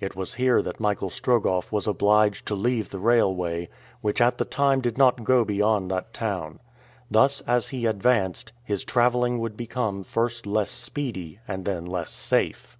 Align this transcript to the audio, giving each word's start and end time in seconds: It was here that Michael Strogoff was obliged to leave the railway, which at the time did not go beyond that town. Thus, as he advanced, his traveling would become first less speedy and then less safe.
It 0.00 0.14
was 0.14 0.34
here 0.34 0.60
that 0.60 0.80
Michael 0.80 1.08
Strogoff 1.08 1.72
was 1.72 1.86
obliged 1.86 2.44
to 2.44 2.54
leave 2.54 2.90
the 2.90 2.98
railway, 2.98 3.70
which 4.02 4.20
at 4.20 4.36
the 4.36 4.44
time 4.44 4.82
did 4.82 4.98
not 4.98 5.24
go 5.24 5.46
beyond 5.46 5.90
that 5.90 6.12
town. 6.12 6.58
Thus, 7.10 7.40
as 7.46 7.68
he 7.70 7.86
advanced, 7.86 8.52
his 8.62 8.84
traveling 8.84 9.38
would 9.38 9.56
become 9.56 10.02
first 10.02 10.44
less 10.46 10.70
speedy 10.70 11.38
and 11.48 11.64
then 11.64 11.86
less 11.86 12.10
safe. 12.10 12.76